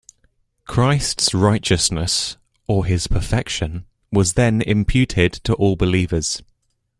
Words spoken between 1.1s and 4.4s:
righteousness, or his perfection, was